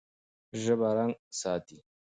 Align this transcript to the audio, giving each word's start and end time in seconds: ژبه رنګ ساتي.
ژبه 0.61 0.89
رنګ 0.97 1.15
ساتي. 1.39 1.77